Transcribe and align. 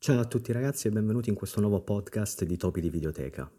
Ciao 0.00 0.20
a 0.20 0.26
tutti 0.26 0.52
ragazzi 0.52 0.86
e 0.86 0.90
benvenuti 0.92 1.28
in 1.28 1.34
questo 1.34 1.60
nuovo 1.60 1.80
podcast 1.80 2.44
di 2.44 2.56
Topi 2.56 2.80
di 2.80 2.88
Videoteca. 2.88 3.50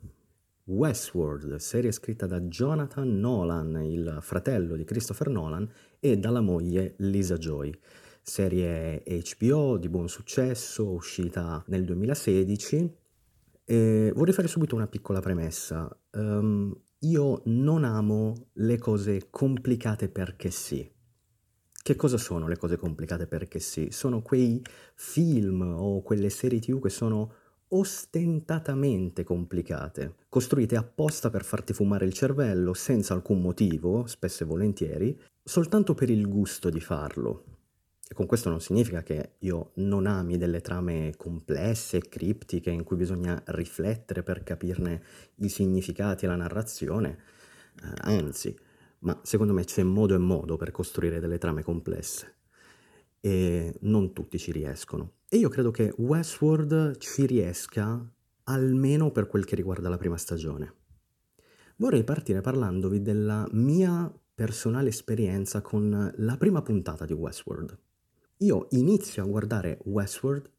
Westworld, 0.63 1.58
serie 1.58 1.92
scritta 1.92 2.27
da 2.27 2.39
Jonathan 2.39 3.19
Nolan, 3.19 3.83
il 3.83 4.19
fratello 4.21 4.78
di 4.78 4.86
Christopher 4.86 5.28
Nolan, 5.28 5.70
e 5.99 6.17
dalla 6.17 6.39
moglie 6.39 6.96
Lisa 6.99 7.36
Joy. 7.36 7.78
Serie 8.21 9.04
HBO 9.05 9.78
di 9.78 9.89
buon 9.89 10.07
successo, 10.07 10.89
uscita 10.89 11.62
nel 11.67 11.83
2016. 11.83 12.96
E 13.65 14.13
vorrei 14.15 14.33
fare 14.33 14.47
subito 14.47 14.76
una 14.76 14.87
piccola 14.87 15.19
premessa. 15.19 15.90
Um, 16.12 16.73
io 16.99 17.41
non 17.48 17.84
amo 17.84 18.48
le 18.53 18.77
cose 18.77 19.27
complicate 19.30 20.08
perché 20.08 20.52
sì. 20.52 20.90
Che 21.90 21.95
cosa 21.95 22.20
sono 22.20 22.48
le 22.48 22.55
cose 22.55 22.77
complicate 22.77 23.26
perché 23.26 23.58
sì? 23.58 23.88
Sono 23.89 24.21
quei 24.21 24.62
film 24.94 25.73
o 25.76 26.03
quelle 26.03 26.30
serie 26.30 26.59
tv 26.59 26.80
che 26.80 26.91
sono 26.91 27.34
ostentatamente 27.70 29.23
complicate, 29.23 30.17
costruite 30.29 30.75
apposta 30.75 31.31
per 31.31 31.43
farti 31.43 31.73
fumare 31.73 32.05
il 32.05 32.13
cervello 32.13 32.75
senza 32.75 33.15
alcun 33.15 33.41
motivo, 33.41 34.05
spesso 34.05 34.43
e 34.43 34.45
volentieri, 34.45 35.20
soltanto 35.43 35.95
per 35.95 36.12
il 36.12 36.29
gusto 36.29 36.70
di 36.70 36.79
farlo. 36.79 37.45
E 38.07 38.13
con 38.13 38.27
questo 38.27 38.51
non 38.51 38.62
significa 38.62 39.01
che 39.01 39.37
io 39.40 39.71
non 39.77 40.05
ami 40.05 40.37
delle 40.37 40.62
trame 40.62 41.15
complesse, 41.17 42.07
criptiche, 42.07 42.70
in 42.70 42.84
cui 42.84 42.98
bisogna 42.98 43.41
riflettere 43.48 44.21
per 44.21 44.43
capirne 44.43 45.01
i 45.37 45.49
significati 45.49 46.26
e 46.26 46.27
la 46.27 46.35
narrazione, 46.35 47.17
eh, 47.81 47.93
anzi, 48.01 48.55
ma 48.99 49.20
secondo 49.23 49.53
me 49.53 49.63
c'è 49.63 49.84
modo 49.84 50.16
e 50.16 50.17
modo 50.17 50.58
per 50.58 50.71
costruire 50.71 51.20
delle 51.20 51.38
trame 51.38 51.63
complesse 51.63 52.35
e 53.21 53.77
non 53.81 54.13
tutti 54.13 54.38
ci 54.38 54.52
riescono. 54.52 55.13
E 55.30 55.38
io 55.38 55.49
credo 55.49 55.71
che 55.71 55.94
Westworld 55.98 56.98
ci 56.98 57.26
riesca 57.26 58.04
almeno 58.43 59.12
per 59.12 59.27
quel 59.27 59.45
che 59.45 59.55
riguarda 59.55 59.90
la 59.90 59.98
prima 59.98 60.18
stagione. 60.18 60.73
Vorrei 61.77 62.04
partire 62.04 62.41
parlandovi 62.41 63.01
della 63.01 63.48
mia 63.51 64.12
personale 64.34 64.90
esperienza 64.90 65.62
con 65.62 66.14
la 66.16 66.38
prima 66.38 66.62
puntata 66.62 67.06
di 67.06 67.14
Westworld. 67.14 67.78
Io 68.38 68.68
inizio 68.72 69.23
a 69.23 69.28
guardare 69.28 69.80
Westworld, 69.84 70.50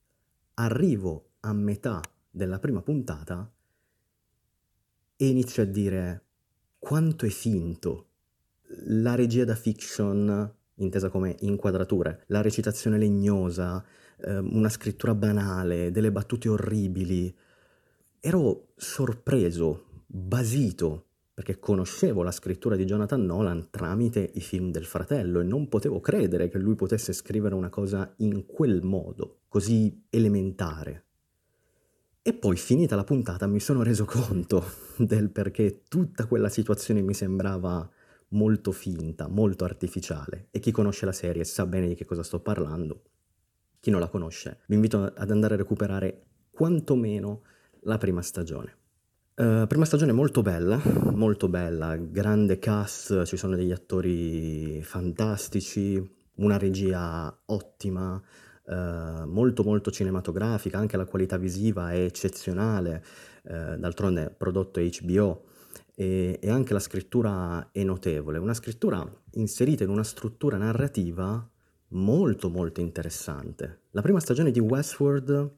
arrivo 0.54 1.30
a 1.40 1.52
metà 1.52 2.00
della 2.30 2.58
prima 2.58 2.82
puntata 2.82 3.50
e 5.16 5.26
inizio 5.26 5.62
a 5.62 5.66
dire 5.66 6.24
quanto 6.78 7.26
è 7.26 7.30
finto 7.30 8.09
la 8.86 9.14
regia 9.14 9.44
da 9.44 9.54
fiction, 9.54 10.54
intesa 10.76 11.08
come 11.08 11.36
inquadrature, 11.40 12.24
la 12.28 12.42
recitazione 12.42 12.98
legnosa, 12.98 13.84
eh, 14.18 14.38
una 14.38 14.68
scrittura 14.68 15.14
banale, 15.14 15.90
delle 15.90 16.12
battute 16.12 16.48
orribili. 16.48 17.34
Ero 18.20 18.68
sorpreso, 18.76 20.04
basito, 20.06 21.06
perché 21.32 21.58
conoscevo 21.58 22.22
la 22.22 22.32
scrittura 22.32 22.76
di 22.76 22.84
Jonathan 22.84 23.24
Nolan 23.24 23.68
tramite 23.70 24.30
i 24.34 24.40
film 24.40 24.70
del 24.70 24.84
fratello 24.84 25.40
e 25.40 25.44
non 25.44 25.68
potevo 25.68 26.00
credere 26.00 26.48
che 26.48 26.58
lui 26.58 26.74
potesse 26.74 27.12
scrivere 27.12 27.54
una 27.54 27.70
cosa 27.70 28.12
in 28.18 28.44
quel 28.46 28.82
modo, 28.82 29.40
così 29.48 30.04
elementare. 30.10 31.04
E 32.22 32.34
poi 32.34 32.56
finita 32.56 32.94
la 32.94 33.04
puntata 33.04 33.46
mi 33.46 33.60
sono 33.60 33.82
reso 33.82 34.04
conto 34.06 34.62
del 34.98 35.30
perché 35.30 35.84
tutta 35.88 36.26
quella 36.26 36.50
situazione 36.50 37.00
mi 37.00 37.14
sembrava 37.14 37.90
molto 38.30 38.72
finta, 38.72 39.28
molto 39.28 39.64
artificiale 39.64 40.48
e 40.50 40.58
chi 40.60 40.70
conosce 40.70 41.06
la 41.06 41.12
serie 41.12 41.44
sa 41.44 41.66
bene 41.66 41.88
di 41.88 41.94
che 41.94 42.04
cosa 42.04 42.22
sto 42.22 42.40
parlando. 42.40 43.02
Chi 43.80 43.90
non 43.90 44.00
la 44.00 44.08
conosce, 44.08 44.60
vi 44.66 44.74
invito 44.74 45.02
ad 45.02 45.30
andare 45.30 45.54
a 45.54 45.56
recuperare 45.56 46.24
quantomeno 46.50 47.42
la 47.84 47.96
prima 47.96 48.20
stagione. 48.22 48.76
Uh, 49.34 49.66
prima 49.66 49.86
stagione 49.86 50.12
molto 50.12 50.42
bella, 50.42 50.78
molto 51.14 51.48
bella, 51.48 51.96
grande 51.96 52.58
cast, 52.58 53.24
ci 53.24 53.38
sono 53.38 53.56
degli 53.56 53.72
attori 53.72 54.82
fantastici, 54.82 56.18
una 56.36 56.58
regia 56.58 57.34
ottima, 57.46 58.22
uh, 58.64 58.72
molto 59.24 59.62
molto 59.62 59.90
cinematografica, 59.90 60.76
anche 60.76 60.98
la 60.98 61.06
qualità 61.06 61.38
visiva 61.38 61.90
è 61.90 62.02
eccezionale, 62.02 63.02
uh, 63.44 63.76
d'altronde 63.76 64.34
prodotto 64.36 64.78
HBO, 64.78 65.44
e, 65.94 66.38
e 66.40 66.50
anche 66.50 66.72
la 66.72 66.78
scrittura 66.78 67.70
è 67.72 67.82
notevole, 67.82 68.38
una 68.38 68.54
scrittura 68.54 69.06
inserita 69.32 69.84
in 69.84 69.90
una 69.90 70.04
struttura 70.04 70.56
narrativa 70.56 71.48
molto 71.88 72.48
molto 72.48 72.80
interessante. 72.80 73.82
La 73.90 74.02
prima 74.02 74.20
stagione 74.20 74.50
di 74.50 74.60
Westworld 74.60 75.54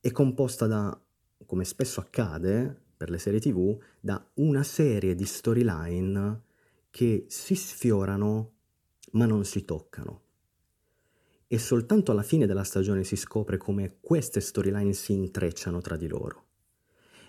è 0.00 0.10
composta 0.10 0.66
da, 0.66 0.98
come 1.46 1.64
spesso 1.64 2.00
accade 2.00 2.82
per 2.96 3.10
le 3.10 3.18
serie 3.18 3.40
tv, 3.40 3.76
da 4.00 4.24
una 4.34 4.62
serie 4.62 5.14
di 5.14 5.24
storyline 5.24 6.42
che 6.90 7.26
si 7.28 7.54
sfiorano 7.54 8.52
ma 9.12 9.26
non 9.26 9.44
si 9.44 9.64
toccano. 9.64 10.22
E 11.46 11.58
soltanto 11.58 12.10
alla 12.12 12.22
fine 12.22 12.46
della 12.46 12.64
stagione 12.64 13.04
si 13.04 13.16
scopre 13.16 13.56
come 13.56 13.98
queste 14.00 14.40
storyline 14.40 14.92
si 14.92 15.12
intrecciano 15.12 15.80
tra 15.80 15.96
di 15.96 16.08
loro. 16.08 16.42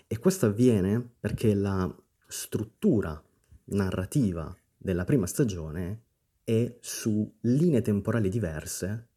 E 0.06 0.18
questo 0.18 0.46
avviene 0.46 1.14
perché 1.18 1.54
la 1.54 1.92
struttura 2.26 3.22
narrativa 3.66 4.54
della 4.76 5.04
prima 5.04 5.26
stagione 5.26 6.02
è 6.42 6.76
su 6.80 7.32
linee 7.40 7.82
temporali 7.82 8.28
diverse 8.28 9.08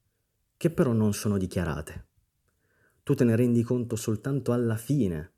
che 0.58 0.70
però 0.70 0.94
non 0.94 1.14
sono 1.14 1.38
dichiarate. 1.38 2.08
Tu 3.04 3.14
te 3.14 3.24
ne 3.24 3.36
rendi 3.36 3.64
conto 3.64 3.96
soltanto 3.96 4.52
alla 4.52 4.78
fine 4.78 5.34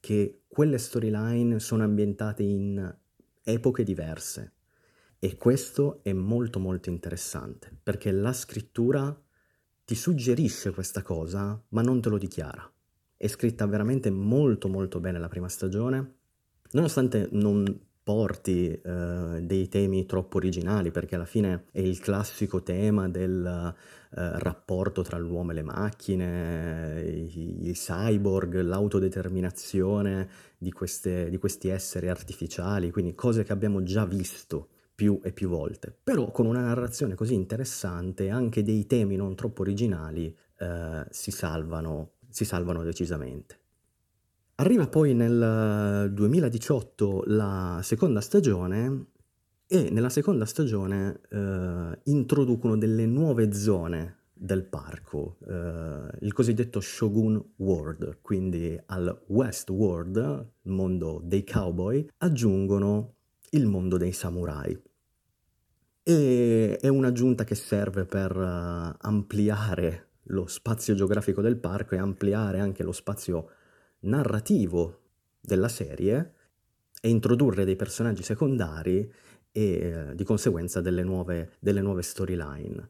che 0.00 0.42
quelle 0.48 0.78
storyline 0.78 1.58
sono 1.58 1.82
ambientate 1.82 2.42
in 2.42 2.96
epoche 3.42 3.84
diverse 3.84 4.52
e 5.18 5.36
questo 5.36 6.00
è 6.02 6.12
molto 6.12 6.58
molto 6.58 6.88
interessante 6.88 7.76
perché 7.82 8.10
la 8.10 8.32
scrittura 8.32 9.16
ti 9.84 9.94
suggerisce 9.94 10.72
questa 10.72 11.02
cosa 11.02 11.62
ma 11.68 11.82
non 11.82 12.00
te 12.00 12.08
lo 12.08 12.18
dichiara. 12.18 12.70
È 13.16 13.26
scritta 13.26 13.66
veramente 13.66 14.10
molto 14.10 14.68
molto 14.68 15.00
bene 15.00 15.18
la 15.18 15.28
prima 15.28 15.48
stagione 15.48 16.19
Nonostante 16.72 17.28
non 17.32 17.88
porti 18.02 18.72
eh, 18.72 19.40
dei 19.42 19.68
temi 19.68 20.06
troppo 20.06 20.38
originali, 20.38 20.90
perché 20.90 21.14
alla 21.14 21.24
fine 21.24 21.66
è 21.70 21.80
il 21.80 22.00
classico 22.00 22.62
tema 22.62 23.08
del 23.08 23.44
eh, 23.46 24.38
rapporto 24.38 25.02
tra 25.02 25.18
l'uomo 25.18 25.52
e 25.52 25.54
le 25.54 25.62
macchine, 25.62 27.02
i, 27.02 27.70
cyborg, 27.72 28.60
l'autodeterminazione 28.62 30.28
di, 30.58 30.72
queste, 30.72 31.28
di 31.30 31.38
questi 31.38 31.68
esseri 31.68 32.08
artificiali, 32.08 32.90
quindi 32.90 33.14
cose 33.14 33.44
che 33.44 33.52
abbiamo 33.52 33.82
già 33.82 34.04
visto 34.04 34.68
più 34.92 35.20
e 35.22 35.32
più 35.32 35.48
volte. 35.48 35.96
Però 36.02 36.30
con 36.30 36.46
una 36.46 36.62
narrazione 36.62 37.14
così 37.14 37.34
interessante 37.34 38.28
anche 38.28 38.62
dei 38.62 38.86
temi 38.86 39.16
non 39.16 39.36
troppo 39.36 39.62
originali 39.62 40.34
eh, 40.58 41.06
si, 41.10 41.30
salvano, 41.30 42.14
si 42.28 42.44
salvano 42.44 42.82
decisamente. 42.82 43.59
Arriva 44.60 44.86
poi 44.88 45.14
nel 45.14 46.12
2018 46.12 47.22
la 47.28 47.80
seconda 47.82 48.20
stagione 48.20 49.06
e 49.66 49.88
nella 49.88 50.10
seconda 50.10 50.44
stagione 50.44 51.20
eh, 51.30 51.98
introducono 52.04 52.76
delle 52.76 53.06
nuove 53.06 53.54
zone 53.54 54.18
del 54.34 54.64
parco, 54.64 55.38
eh, 55.48 56.18
il 56.20 56.34
cosiddetto 56.34 56.78
Shogun 56.78 57.42
World, 57.56 58.18
quindi 58.20 58.78
al 58.84 59.22
West 59.28 59.70
World, 59.70 60.18
il 60.60 60.72
mondo 60.72 61.22
dei 61.24 61.42
cowboy, 61.42 62.06
aggiungono 62.18 63.14
il 63.52 63.66
mondo 63.66 63.96
dei 63.96 64.12
samurai. 64.12 64.78
E 66.02 66.76
è 66.78 66.88
un'aggiunta 66.88 67.44
che 67.44 67.54
serve 67.54 68.04
per 68.04 68.36
uh, 68.36 68.94
ampliare 69.06 70.08
lo 70.24 70.46
spazio 70.46 70.94
geografico 70.94 71.40
del 71.40 71.56
parco 71.56 71.94
e 71.94 71.98
ampliare 71.98 72.60
anche 72.60 72.82
lo 72.82 72.92
spazio 72.92 73.52
narrativo 74.00 75.00
della 75.40 75.68
serie 75.68 76.34
e 77.00 77.08
introdurre 77.08 77.64
dei 77.64 77.76
personaggi 77.76 78.22
secondari 78.22 79.10
e 79.52 79.62
eh, 79.62 80.14
di 80.14 80.24
conseguenza 80.24 80.80
delle 80.80 81.02
nuove, 81.02 81.52
delle 81.58 81.80
nuove 81.80 82.02
storyline. 82.02 82.88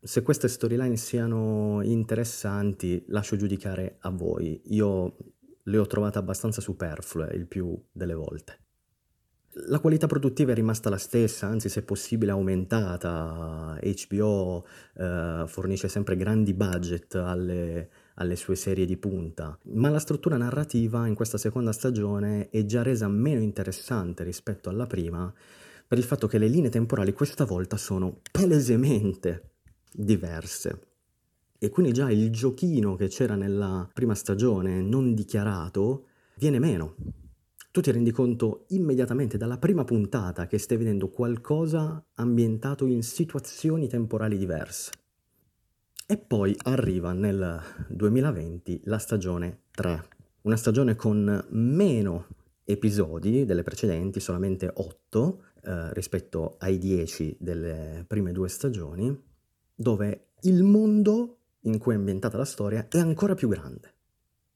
Se 0.00 0.22
queste 0.22 0.48
storyline 0.48 0.96
siano 0.96 1.80
interessanti, 1.82 3.04
lascio 3.08 3.36
giudicare 3.36 3.98
a 4.00 4.10
voi. 4.10 4.60
Io 4.66 5.16
le 5.62 5.78
ho 5.78 5.86
trovate 5.86 6.18
abbastanza 6.18 6.60
superflue 6.60 7.30
il 7.34 7.46
più 7.46 7.80
delle 7.92 8.14
volte. 8.14 8.58
La 9.66 9.80
qualità 9.80 10.06
produttiva 10.06 10.52
è 10.52 10.54
rimasta 10.54 10.88
la 10.88 10.96
stessa, 10.96 11.46
anzi 11.46 11.68
se 11.68 11.82
possibile 11.82 12.32
aumentata. 12.32 13.78
HBO 13.80 14.66
eh, 14.96 15.44
fornisce 15.46 15.88
sempre 15.88 16.16
grandi 16.16 16.54
budget 16.54 17.14
alle, 17.14 17.90
alle 18.14 18.36
sue 18.36 18.56
serie 18.56 18.84
di 18.84 18.96
punta, 18.96 19.58
ma 19.72 19.88
la 19.88 19.98
struttura 19.98 20.36
narrativa 20.36 21.06
in 21.06 21.14
questa 21.14 21.38
seconda 21.38 21.72
stagione 21.72 22.48
è 22.50 22.64
già 22.64 22.82
resa 22.82 23.08
meno 23.08 23.40
interessante 23.40 24.24
rispetto 24.24 24.68
alla 24.68 24.86
prima 24.86 25.32
per 25.86 25.98
il 25.98 26.04
fatto 26.04 26.26
che 26.26 26.38
le 26.38 26.48
linee 26.48 26.70
temporali 26.70 27.12
questa 27.12 27.44
volta 27.44 27.76
sono 27.76 28.20
palesemente 28.30 29.50
diverse. 29.92 30.86
E 31.58 31.68
quindi 31.68 31.92
già 31.92 32.10
il 32.10 32.30
giochino 32.30 32.96
che 32.96 33.08
c'era 33.08 33.34
nella 33.34 33.88
prima 33.92 34.14
stagione 34.14 34.80
non 34.80 35.14
dichiarato 35.14 36.06
viene 36.36 36.58
meno. 36.58 36.94
Tu 37.70 37.80
ti 37.80 37.90
rendi 37.90 38.10
conto 38.10 38.64
immediatamente 38.68 39.36
dalla 39.36 39.58
prima 39.58 39.84
puntata 39.84 40.46
che 40.46 40.58
stai 40.58 40.76
vedendo 40.76 41.08
qualcosa 41.08 42.04
ambientato 42.14 42.86
in 42.86 43.02
situazioni 43.02 43.86
temporali 43.86 44.36
diverse. 44.36 44.90
E 46.06 46.18
poi 46.18 46.54
arriva 46.64 47.12
nel 47.12 47.60
2020 47.88 48.82
la 48.84 48.98
stagione 48.98 49.62
3, 49.70 50.04
una 50.42 50.56
stagione 50.56 50.94
con 50.94 51.46
meno 51.50 52.26
episodi 52.64 53.44
delle 53.44 53.62
precedenti, 53.62 54.20
solamente 54.20 54.70
8 54.72 55.44
eh, 55.62 55.92
rispetto 55.94 56.56
ai 56.58 56.78
10 56.78 57.36
delle 57.40 58.04
prime 58.06 58.32
due 58.32 58.48
stagioni, 58.48 59.16
dove 59.74 60.28
il 60.42 60.62
mondo 60.64 61.38
in 61.60 61.78
cui 61.78 61.94
è 61.94 61.96
ambientata 61.96 62.36
la 62.36 62.44
storia 62.44 62.88
è 62.88 62.98
ancora 62.98 63.34
più 63.34 63.48
grande. 63.48 63.94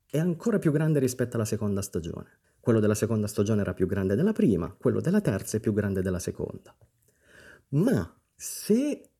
È 0.08 0.18
ancora 0.18 0.58
più 0.58 0.72
grande 0.72 0.98
rispetto 0.98 1.36
alla 1.36 1.44
seconda 1.44 1.82
stagione. 1.82 2.38
Quello 2.60 2.80
della 2.80 2.94
seconda 2.94 3.26
stagione 3.26 3.60
era 3.60 3.74
più 3.74 3.86
grande 3.86 4.16
della 4.16 4.32
prima, 4.32 4.74
quello 4.76 5.00
della 5.00 5.20
terza 5.20 5.56
è 5.56 5.60
più 5.60 5.72
grande 5.72 6.02
della 6.02 6.18
seconda. 6.18 6.74
Ma 7.68 8.20
se 8.34 9.10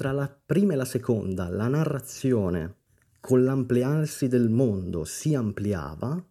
tra 0.00 0.12
la 0.12 0.34
prima 0.46 0.72
e 0.72 0.76
la 0.76 0.86
seconda 0.86 1.50
la 1.50 1.68
narrazione 1.68 2.76
con 3.20 3.44
l'ampliarsi 3.44 4.28
del 4.28 4.48
mondo 4.48 5.04
si 5.04 5.34
ampliava, 5.34 6.26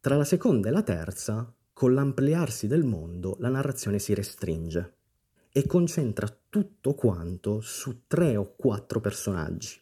tra 0.00 0.16
la 0.16 0.24
seconda 0.24 0.70
e 0.70 0.72
la 0.72 0.82
terza, 0.82 1.54
con 1.74 1.92
l'ampliarsi 1.92 2.66
del 2.66 2.84
mondo, 2.84 3.36
la 3.40 3.50
narrazione 3.50 3.98
si 3.98 4.14
restringe 4.14 4.94
e 5.52 5.66
concentra 5.66 6.34
tutto 6.48 6.94
quanto 6.94 7.60
su 7.60 8.04
tre 8.06 8.36
o 8.36 8.54
quattro 8.56 9.00
personaggi 9.00 9.78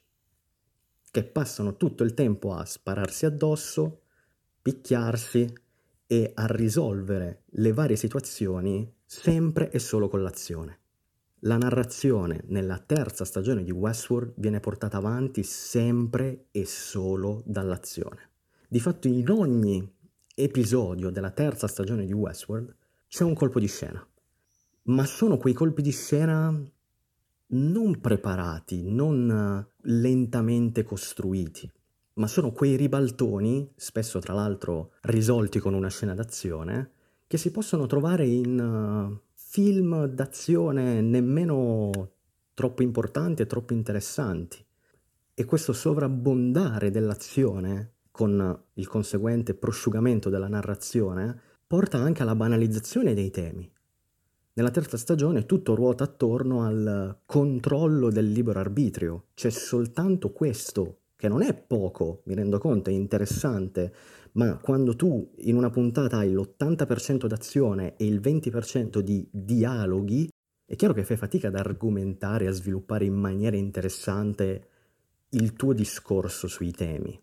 che 1.09 1.23
passano 1.23 1.77
tutto 1.77 2.03
il 2.03 2.13
tempo 2.13 2.55
a 2.55 2.65
spararsi 2.65 3.25
addosso, 3.25 4.01
picchiarsi 4.61 5.55
e 6.09 6.33
a 6.35 6.47
risolvere 6.47 7.45
le 7.51 7.73
varie 7.73 7.95
situazioni 7.95 8.93
sempre 9.05 9.71
e 9.71 9.79
solo 9.79 10.09
con 10.09 10.25
l'azione. 10.25 10.81
La 11.47 11.59
narrazione 11.59 12.43
nella 12.49 12.79
terza 12.79 13.25
stagione 13.25 13.63
di 13.63 13.71
Westworld 13.71 14.33
viene 14.37 14.59
portata 14.59 14.97
avanti 14.97 15.45
sempre 15.45 16.47
e 16.51 16.65
solo 16.65 17.45
dall'azione. 17.47 18.31
Di 18.67 18.81
fatto 18.81 19.07
in 19.07 19.31
ogni 19.31 19.89
episodio 20.35 21.11
della 21.11 21.31
terza 21.31 21.69
stagione 21.69 22.05
di 22.05 22.13
Westworld 22.13 22.75
c'è 23.07 23.23
un 23.23 23.35
colpo 23.35 23.61
di 23.61 23.69
scena, 23.69 24.05
ma 24.85 25.05
sono 25.05 25.37
quei 25.37 25.55
colpi 25.55 25.83
di 25.83 25.93
scena 25.93 26.53
non 27.49 28.01
preparati, 28.01 28.91
non 28.91 29.65
lentamente 29.83 30.83
costruiti, 30.83 31.71
ma 32.15 32.27
sono 32.27 32.51
quei 32.51 32.75
ribaltoni, 32.75 33.71
spesso 33.77 34.19
tra 34.19 34.35
l'altro 34.35 34.95
risolti 35.03 35.61
con 35.61 35.75
una 35.75 35.91
scena 35.91 36.13
d'azione, 36.13 36.91
che 37.29 37.39
si 37.39 37.53
possono 37.53 37.87
trovare 37.87 38.27
in 38.27 38.59
uh, 38.59 39.26
film 39.57 40.05
d'azione 40.05 41.01
nemmeno 41.01 42.11
troppo 42.53 42.83
importanti 42.83 43.41
e 43.41 43.47
troppo 43.47 43.73
interessanti. 43.73 44.63
E 45.33 45.45
questo 45.47 45.73
sovrabbondare 45.73 46.91
dell'azione, 46.91 47.95
con 48.11 48.65
il 48.75 48.87
conseguente 48.87 49.55
prosciugamento 49.55 50.29
della 50.29 50.49
narrazione, 50.49 51.41
porta 51.67 51.97
anche 51.97 52.21
alla 52.21 52.35
banalizzazione 52.35 53.15
dei 53.15 53.31
temi. 53.31 53.73
Nella 54.53 54.71
terza 54.71 54.99
stagione 54.99 55.47
tutto 55.47 55.75
ruota 55.75 56.05
attorno 56.05 56.63
al 56.63 57.21
controllo 57.25 58.11
del 58.11 58.31
libero 58.31 58.61
arbitrio, 58.61 59.29
c'è 59.33 59.49
soltanto 59.49 60.33
questo, 60.33 60.99
che 61.17 61.29
non 61.29 61.43
è 61.43 61.55
poco, 61.55 62.23
mi 62.27 62.35
rendo 62.35 62.59
conto, 62.59 62.91
è 62.91 62.93
interessante, 62.93 63.93
ma 64.33 64.59
quando 64.59 64.95
tu 64.95 65.33
in 65.39 65.57
una 65.57 65.71
puntata 65.71 66.19
hai 66.19 66.33
l'80% 66.33 67.27
d'azione 67.27 67.97
e 67.97 68.07
il 68.07 68.21
20% 68.21 68.99
di 68.99 69.27
dialoghi, 69.33 70.31
è 70.65 70.77
chiaro 70.77 70.93
che 70.95 71.05
fai 71.05 71.17
fatica 71.17 71.49
ad 71.49 71.57
argomentare, 71.57 72.47
a 72.47 72.53
sviluppare 72.53 73.07
in 73.07 73.15
maniera 73.15 73.57
interessante 73.57 74.69
il 75.31 75.55
tuo 75.55 75.73
discorso 75.73 76.49
sui 76.49 76.73
temi. 76.73 77.19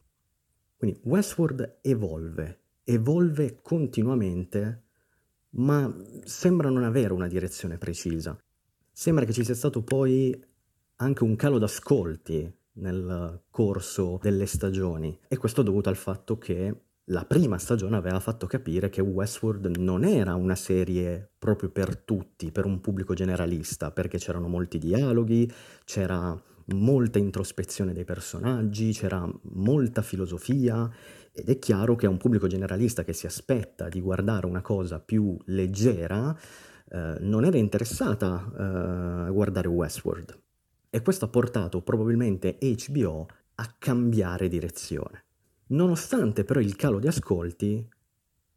Quindi 0.76 1.00
Westworld 1.04 1.78
evolve, 1.82 2.60
evolve 2.84 3.60
continuamente 3.62 4.84
ma 5.56 5.94
sembra 6.24 6.70
non 6.70 6.84
avere 6.84 7.14
una 7.14 7.28
direzione 7.28 7.78
precisa. 7.78 8.38
Sembra 8.92 9.26
che 9.26 9.34
ci 9.34 9.44
sia 9.44 9.56
stato 9.56 9.84
poi 9.84 10.44
anche 10.98 11.24
un 11.24 11.36
calo 11.36 11.58
d'ascolti 11.58 12.52
nel 12.74 13.44
corso 13.50 14.20
delle 14.22 14.46
stagioni 14.46 15.18
e 15.28 15.38
questo 15.38 15.62
dovuto 15.62 15.90
al 15.90 15.96
fatto 15.96 16.38
che 16.38 16.76
la 17.08 17.26
prima 17.26 17.58
stagione 17.58 17.98
aveva 17.98 18.20
fatto 18.22 18.48
capire 18.48 18.90
che 18.90 19.02
Westworld 19.02 19.76
non 19.78 20.06
era 20.06 20.36
una 20.36 20.56
serie 20.56 21.32
proprio 21.38 21.70
per 21.70 21.98
tutti, 21.98 22.52
per 22.52 22.66
un 22.66 22.80
pubblico 22.80 23.14
generalista, 23.14 23.92
perché 23.92 24.18
c'erano 24.18 24.48
molti 24.48 24.78
dialoghi, 24.78 25.52
c'era 25.84 26.42
molta 26.68 27.20
introspezione 27.20 27.92
dei 27.92 28.06
personaggi, 28.06 28.94
c'era 28.94 29.30
molta 29.52 30.02
filosofia 30.02 30.90
ed 31.34 31.50
è 31.50 31.60
chiaro 31.60 31.96
che 31.96 32.08
un 32.08 32.18
pubblico 32.18 32.48
generalista 32.48 33.04
che 33.04 33.12
si 33.12 33.26
aspetta 33.26 33.90
di 33.90 34.00
guardare 34.00 34.46
una 34.46 34.62
cosa 34.62 35.02
più 35.02 35.38
leggera 35.48 36.34
eh, 36.90 37.18
non 37.20 37.44
era 37.44 37.58
interessata 37.58 38.50
eh, 38.58 38.64
a 39.28 39.30
guardare 39.30 39.68
Westworld. 39.68 40.40
E 40.96 41.02
questo 41.02 41.26
ha 41.26 41.28
portato 41.28 41.82
probabilmente 41.82 42.60
HBO 42.60 43.26
a 43.56 43.76
cambiare 43.80 44.48
direzione. 44.48 45.24
Nonostante 45.70 46.44
però 46.44 46.60
il 46.60 46.76
calo 46.76 47.00
di 47.00 47.08
ascolti, 47.08 47.90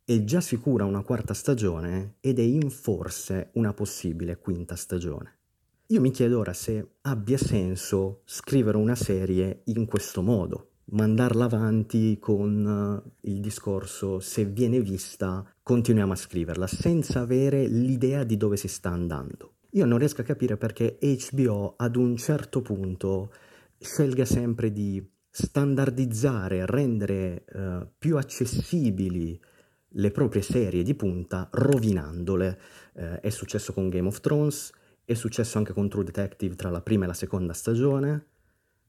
è 0.05 0.23
già 0.23 0.43
sicura 0.43 0.85
una 0.85 1.01
quarta 1.01 1.33
stagione 1.33 2.17
ed 2.21 2.39
è 2.39 2.43
in 2.43 2.69
forse 2.69 3.49
una 3.55 3.73
possibile 3.73 4.37
quinta 4.37 4.77
stagione. 4.77 5.39
Io 5.87 6.01
mi 6.03 6.11
chiedo 6.11 6.39
ora 6.39 6.53
se 6.53 6.97
abbia 7.01 7.39
senso 7.39 8.21
scrivere 8.27 8.77
una 8.77 8.97
serie 8.97 9.63
in 9.65 9.87
questo 9.87 10.21
modo, 10.21 10.73
mandarla 10.91 11.45
avanti 11.47 12.19
con 12.19 13.03
eh, 13.03 13.31
il 13.31 13.41
discorso 13.41 14.21
se 14.21 14.45
viene 14.45 14.83
vista 14.83 15.43
continuiamo 15.63 16.13
a 16.13 16.17
scriverla 16.17 16.67
senza 16.67 17.21
avere 17.21 17.67
l'idea 17.67 18.25
di 18.25 18.37
dove 18.37 18.59
si 18.59 18.69
sta 18.69 18.91
andando. 18.91 19.55
Io 19.77 19.85
non 19.85 19.99
riesco 19.99 20.23
a 20.23 20.25
capire 20.25 20.57
perché 20.57 20.99
HBO 20.99 21.75
ad 21.77 21.97
un 21.97 22.17
certo 22.17 22.63
punto 22.63 23.31
scelga 23.79 24.25
sempre 24.25 24.73
di 24.73 25.07
standardizzare, 25.29 26.65
rendere 26.65 27.45
uh, 27.53 27.87
più 27.99 28.17
accessibili 28.17 29.39
le 29.89 30.11
proprie 30.13 30.41
serie 30.41 30.83
di 30.83 30.95
punta 30.95 31.51
rovinandole. 31.53 32.59
Uh, 32.95 33.01
è 33.21 33.29
successo 33.29 33.75
con 33.75 33.91
Game 33.91 34.09
of 34.09 34.21
Thrones, 34.21 34.73
è 35.05 35.13
successo 35.13 35.59
anche 35.59 35.75
con 35.75 35.91
True 35.91 36.05
Detective 36.05 36.55
tra 36.55 36.71
la 36.71 36.81
prima 36.81 37.05
e 37.05 37.09
la 37.09 37.13
seconda 37.13 37.53
stagione. 37.53 38.29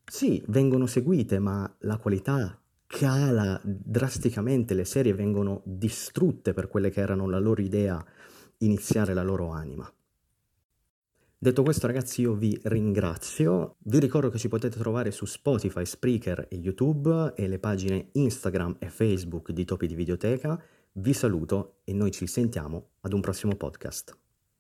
Sì, 0.06 0.42
vengono 0.48 0.86
seguite, 0.86 1.38
ma 1.38 1.70
la 1.80 1.98
qualità 1.98 2.58
cala 2.86 3.60
drasticamente, 3.62 4.74
le 4.74 4.86
serie 4.86 5.14
vengono 5.14 5.64
distrutte 5.66 6.54
per 6.54 6.70
quelle 6.70 6.92
che 6.92 7.02
erano 7.02 7.28
la 7.28 7.40
loro 7.40 7.62
idea, 7.62 8.02
iniziare 8.60 9.14
la 9.14 9.24
loro 9.24 9.50
anima. 9.50 9.92
Detto 11.40 11.62
questo 11.62 11.86
ragazzi 11.86 12.22
io 12.22 12.34
vi 12.34 12.60
ringrazio, 12.64 13.76
vi 13.84 14.00
ricordo 14.00 14.30
che 14.30 14.40
ci 14.40 14.48
potete 14.48 14.80
trovare 14.80 15.12
su 15.12 15.26
Spotify, 15.26 15.86
Spreaker 15.86 16.48
e 16.50 16.56
YouTube 16.56 17.34
e 17.36 17.48
le 17.48 17.60
pagine 17.60 18.10
Instagram 18.14 18.78
e 18.80 18.90
Facebook 18.90 19.52
di 19.52 19.64
Topi 19.64 19.86
di 19.86 19.94
Videoteca, 19.94 20.60
vi 20.94 21.14
saluto 21.14 21.82
e 21.84 21.94
noi 21.94 22.10
ci 22.10 22.26
sentiamo 22.26 22.94
ad 23.02 23.14
un 23.14 23.22
prossimo 23.22 23.56
podcast. 23.56 24.18